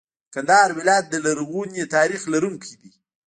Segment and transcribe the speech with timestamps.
[0.33, 2.91] کندهار ولایت د لرغوني تاریخ لرونکی دی.